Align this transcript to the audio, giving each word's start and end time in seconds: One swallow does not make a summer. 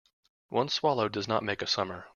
One 0.49 0.69
swallow 0.69 1.09
does 1.09 1.27
not 1.27 1.43
make 1.43 1.61
a 1.61 1.67
summer. 1.67 2.07